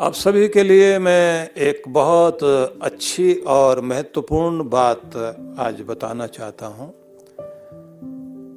आप 0.00 0.12
सभी 0.12 0.48
के 0.48 0.62
लिए 0.62 0.98
मैं 0.98 1.50
एक 1.50 1.82
बहुत 1.88 2.42
अच्छी 2.82 3.34
और 3.34 3.80
महत्वपूर्ण 3.80 4.68
बात 4.68 5.16
आज 5.58 5.82
बताना 5.82 6.26
चाहता 6.26 6.66
हूँ। 6.66 6.88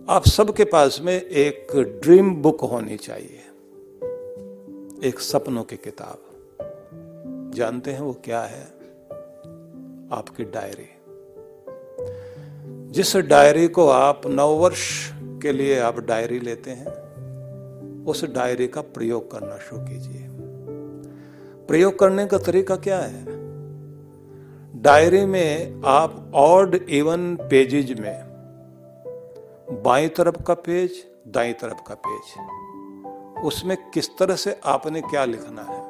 आप 0.09 0.23
सबके 0.27 0.63
पास 0.63 0.99
में 1.01 1.21
एक 1.21 1.67
ड्रीम 2.03 2.35
बुक 2.35 2.61
होनी 2.61 2.97
चाहिए। 2.97 3.39
एक 5.03 5.19
सपनों 5.19 5.63
की 5.63 5.75
किताब। 5.75 6.19
जानते 7.53 7.91
हैं 7.91 8.01
वो 8.01 8.13
क्या 8.13 8.41
है? 8.41 8.63
आपकी 10.11 10.43
डायरी। 10.43 10.96
जिस 12.87 13.17
डायरी 13.17 13.67
को 13.67 13.89
आप 13.89 14.21
नववर्ष 14.27 15.11
के 15.41 15.51
लिए 15.51 15.79
आप 15.79 15.99
डायरी 15.99 16.39
लेते 16.39 16.71
हैं, 16.71 16.87
उस 18.05 18.25
डायरी 18.25 18.67
का 18.67 18.81
प्रयोग 18.81 19.31
करना 19.31 19.57
शुरू 19.57 19.81
कीजिए। 19.81 20.27
प्रयोग 21.67 21.99
करने 21.99 22.25
का 22.25 22.37
तरीका 22.37 22.75
क्या 22.75 22.99
है? 22.99 23.25
डायरी 24.81 25.25
में 25.25 25.81
आप 25.85 26.31
ऑड 26.33 26.75
इवन 26.75 27.35
पेजेज 27.35 27.99
में 27.99 28.23
बाई 29.85 30.07
तरफ़ 30.07 30.41
का 30.43 30.53
पेज, 30.53 30.91
दाई 31.27 31.53
तरफ़ 31.53 31.81
का 31.87 31.95
पेज, 32.07 32.23
उसमें 33.43 33.77
किस 33.91 34.17
तरह 34.17 34.35
से 34.35 34.59
आपने 34.65 35.01
क्या 35.01 35.25
लिखना 35.25 35.61
है 35.61 35.81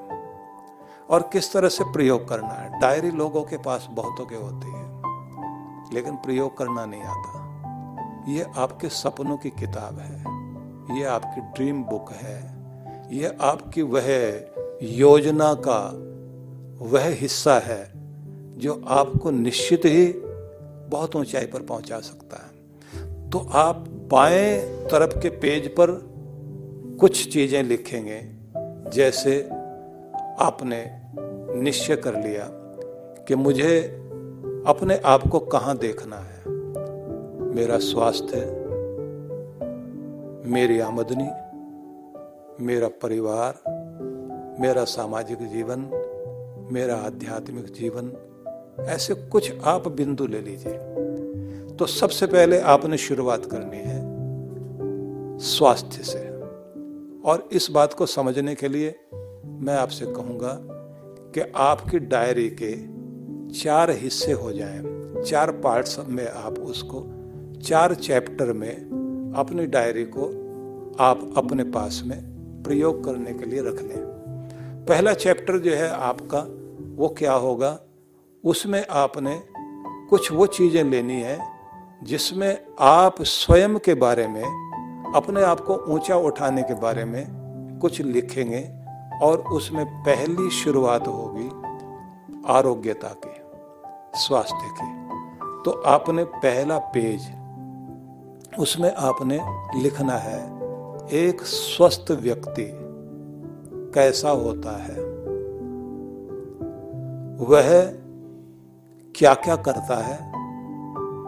और 1.10 1.30
किस 1.34 1.54
तरह 1.54 1.70
से 1.70 1.84
प्रयोग 1.84 2.30
करना 2.30 2.54
है? 2.54 2.80
डायरी 2.80 3.12
लोगों 3.12 3.44
के 3.44 3.58
पास 3.58 3.88
बहुतों 3.92 4.26
के 4.26 4.36
होती 4.36 4.72
है। 4.72 4.87
लेकिन 5.94 6.16
प्रयोग 6.16 6.58
करना 6.58 6.86
नहीं 6.86 7.02
आता। 7.02 7.46
ये 8.32 8.46
आपके 8.56 8.90
सपनों 8.90 9.38
की 9.38 9.50
किताब 9.50 10.00
है। 10.00 10.98
ये 10.98 11.06
आपकी 11.06 11.42
ड्रीम 11.42 11.84
बुक 11.84 12.12
है। 12.12 12.38
ये 13.12 13.38
आपकी 13.42 13.82
वह 13.82 14.08
योजना 14.84 15.54
का 15.68 15.80
वह 16.86 17.08
हिस्सा 17.08 17.60
है 17.60 17.92
जो 18.58 18.82
आपको 18.88 19.32
निश्चित 19.32 19.82
ही 19.86 20.08
बहुत 20.90 21.16
ऊंचाई 21.16 21.46
पर 21.46 21.62
पहुँचा 21.62 22.00
सकता 22.00 22.38
है। 22.38 23.30
तो 23.30 23.40
आप 23.40 23.76
बाएँ 24.12 24.60
तरफ़ 24.86 25.18
के 25.20 25.30
पेज 25.30 25.68
पर 25.68 25.92
कुछ 27.00 27.34
चीज़ें 27.34 27.64
लिखेंगे, 27.64 28.22
जैसे 28.92 29.42
आपने 30.40 30.86
निश्चय 31.62 31.96
कर 31.96 32.16
लिया 32.16 32.48
कि 33.24 33.36
मुझे 33.36 33.72
अपने 34.66 34.98
आप 34.98 35.28
को 35.28 35.40
कहाँ 35.40 35.78
देखना 35.78 36.16
है? 36.16 36.50
मेरा 37.56 37.78
स्वास्थ्य 37.78 38.68
मेरी 40.50 40.80
आमदनी, 40.80 41.30
मेरा 42.66 42.88
परिवार, 42.88 43.54
मेरा 44.60 44.84
सामाजिक 44.84 45.38
जीवन, 45.38 45.80
मेरा 46.72 46.96
आध्यात्मिक 46.96 47.66
जीवन, 47.66 48.14
ऐसे 48.86 49.14
कुछ 49.14 49.54
आप 49.64 49.88
बिंदु 49.88 50.28
ले 50.28 50.42
लीजिए। 50.42 50.78
तो 51.76 51.86
सबसे 51.86 52.28
पहले 52.28 52.60
आपने 52.60 52.98
शुरुआत 52.98 53.46
करनी 53.46 53.78
है 53.78 54.18
स्वास्थ्य 55.40 56.04
से। 56.04 56.28
और 57.22 57.50
इस 57.52 57.72
बात 57.72 57.94
को 57.94 58.06
समझने 58.06 58.56
के 58.56 58.68
लिए 58.68 58.96
मैं 59.46 59.76
आपसे 59.76 60.06
कहूँगा 60.06 60.60
कि 61.34 61.54
आपकी 61.56 62.00
डायरी 62.00 62.50
के 62.50 62.97
चार 63.52 63.92
हिस्से 63.92 64.32
हो 64.32 64.52
जाएँ, 64.52 64.84
चार 65.24 65.52
पार्ट्स 65.52 66.00
में 66.08 66.28
आप 66.28 66.60
उसको 66.60 67.06
चार 67.68 67.94
चैप्टर 67.96 68.54
में 68.54 68.76
अपनी 69.38 69.66
डायरी 69.66 70.04
को 70.04 70.26
आप 71.00 71.34
अपने 71.38 71.64
पास 71.64 72.04
में 72.06 72.20
प्रयोग 72.64 73.04
करने 73.06 73.34
के 73.34 73.46
लिए 73.46 73.62
रख 73.62 73.82
लें। 73.82 74.06
पहला 74.90 75.14
चैप्टर 75.14 75.58
जो 75.58 75.72
है 75.72 75.90
आपका 75.90 76.40
वो 76.96 77.08
क्या 77.08 77.34
होगा? 77.34 77.80
उसमें 78.44 78.86
आपने 78.88 79.44
कुछ 80.10 80.32
वो 80.32 80.46
चीज़ें 80.46 80.84
लेनी 80.84 81.22
है 81.22 81.40
जिसमें 82.04 82.66
आप 82.80 83.22
स्वयं 83.22 83.80
के 83.80 83.94
बारे 83.94 84.28
में 84.28 84.44
अपने 85.16 85.42
आप 85.42 85.60
को 85.60 85.76
ऊँचा 85.76 86.16
उठाने 86.16 86.62
के 86.64 86.74
बारे 86.74 87.06
में 87.06 87.26
कुछ 87.82 88.02
लिखेंगे 88.02 88.70
और 89.24 89.38
उसमें 89.38 89.86
पहली 89.86 90.50
शुरुआत 90.50 91.08
होगी 91.08 91.50
आरोग्यता 92.46 93.08
की। 93.08 93.37
स्वास्थ्य 94.18 94.70
की। 94.82 95.08
तो 95.66 95.72
आपने 95.72 96.24
पहला 96.24 96.78
पेज, 96.78 97.22
उसमें 98.60 98.96
आपने 98.96 99.40
लिखना 99.82 100.14
है, 100.14 100.58
एक 101.12 101.42
स्वस्थ 101.42 102.12
व्यक्ति 102.12 102.72
कैसा 103.94 104.30
होता 104.30 104.84
है? 104.84 105.18
वह 107.48 107.86
क्या 109.16 109.34
क्या 109.34 109.56
करता 109.56 110.04
है? 110.04 110.32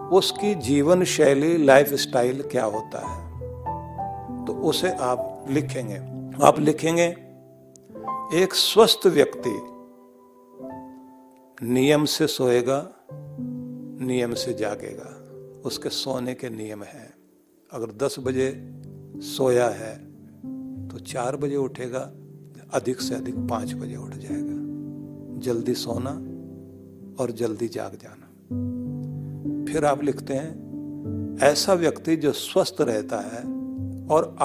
उसकी 0.09 0.55
जीवन 0.55 1.03
शैली 1.03 1.57
लाइफ 1.57 1.93
स्टाइल 1.93 2.41
क्या 2.41 2.65
होता 2.65 3.07
है? 3.07 3.39
तो 4.45 4.53
उसे 4.53 4.89
आप 4.89 5.45
लिखेंगे। 5.49 5.97
आप 6.45 6.59
लिखेंगे, 6.59 7.15
एक 8.33 8.49
स्वस्थ 8.53 9.07
व्यक्ति 9.07 9.78
नियम 11.63 12.05
से 12.05 12.27
सोएगा, 12.27 12.89
नियम 14.01 14.33
से 14.33 14.53
जागेगा। 14.53 15.15
उसके 15.65 15.89
सोने 15.89 16.33
के 16.33 16.49
नियम 16.49 16.83
हैं। 16.83 17.13
अगर 17.73 17.91
10 17.91 18.15
बजे 18.19 18.71
सोया 19.15 19.69
है 19.69 19.97
तो 20.87 20.99
चार 20.99 21.35
बजे 21.35 21.55
उठेगा, 21.55 22.11
अधिक 22.73 23.01
से 23.01 23.15
अधिक 23.15 23.35
पाँच 23.35 23.73
बजे 23.73 23.95
उठ 23.95 24.15
जाएगा। 24.15 24.59
जल्दी 25.39 25.73
सोना 25.73 26.11
और 27.23 27.31
जल्दी 27.31 27.67
जाग 27.67 27.97
जाना। 28.01 28.25
फिर 29.73 29.85
आप 29.85 30.03
लिखते 30.03 30.33
हैं, 30.33 31.39
ऐसा 31.43 31.73
व्यक्ति 31.73 32.15
जो 32.15 32.31
स्वस्थ 32.31 32.77
रहता 32.81 33.19
है 33.19 33.41
और 34.07 34.35